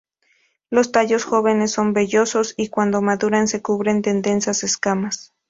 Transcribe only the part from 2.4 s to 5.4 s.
y cuando maduran se cubren de densas escamas.